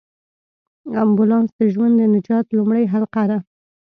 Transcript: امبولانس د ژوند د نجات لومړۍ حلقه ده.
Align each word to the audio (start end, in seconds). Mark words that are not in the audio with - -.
امبولانس 1.03 1.49
د 1.59 1.61
ژوند 1.73 1.93
د 1.97 2.01
نجات 2.15 2.45
لومړۍ 2.57 2.83
حلقه 2.93 3.23
ده. 3.31 3.37